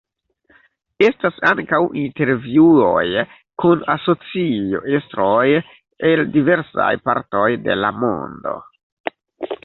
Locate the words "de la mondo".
7.67-8.55